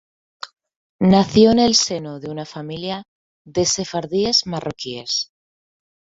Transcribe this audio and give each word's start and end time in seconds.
Nació 1.13 1.51
en 1.51 1.59
el 1.59 1.75
seno 1.75 2.19
de 2.19 2.31
una 2.31 2.43
familia 2.47 3.03
de 3.45 3.65
sefardíes 3.67 4.47
marroquíes. 4.47 5.29